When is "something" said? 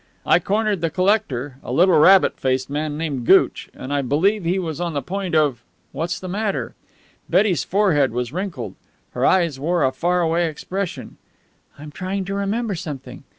12.73-13.25